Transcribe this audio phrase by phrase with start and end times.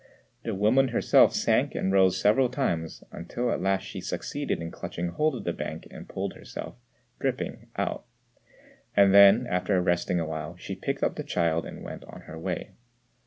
[0.43, 5.09] The woman herself sank and rose several times, until at last she succeeded in clutching
[5.09, 6.73] hold of the bank and pulled herself,
[7.19, 8.05] dripping, out;
[8.97, 12.71] and then, after resting awhile, she picked up the child and went on her way.